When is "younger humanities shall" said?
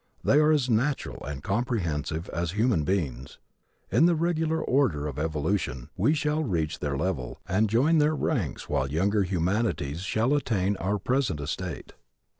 8.89-10.33